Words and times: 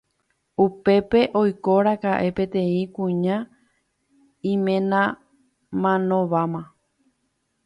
Upépe 0.63 1.19
oikóraka'e 1.41 2.27
peteĩ 2.37 2.81
kuña 2.95 3.37
imenamanóvama 4.51 6.61